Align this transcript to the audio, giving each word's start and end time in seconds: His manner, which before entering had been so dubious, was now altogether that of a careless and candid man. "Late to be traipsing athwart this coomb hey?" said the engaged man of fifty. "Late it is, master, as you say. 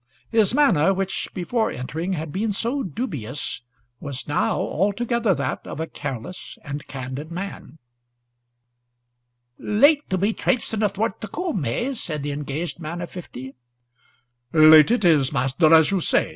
His 0.31 0.55
manner, 0.55 0.95
which 0.95 1.29
before 1.31 1.69
entering 1.69 2.13
had 2.13 2.31
been 2.31 2.51
so 2.53 2.81
dubious, 2.81 3.61
was 3.99 4.27
now 4.27 4.57
altogether 4.57 5.35
that 5.35 5.67
of 5.67 5.79
a 5.79 5.85
careless 5.85 6.57
and 6.63 6.87
candid 6.87 7.31
man. 7.31 7.77
"Late 9.59 10.09
to 10.09 10.17
be 10.17 10.33
traipsing 10.33 10.81
athwart 10.81 11.21
this 11.21 11.29
coomb 11.29 11.63
hey?" 11.65 11.93
said 11.93 12.23
the 12.23 12.31
engaged 12.31 12.79
man 12.79 12.99
of 12.99 13.11
fifty. 13.11 13.53
"Late 14.51 14.89
it 14.89 15.05
is, 15.05 15.31
master, 15.31 15.71
as 15.71 15.91
you 15.91 16.01
say. 16.01 16.29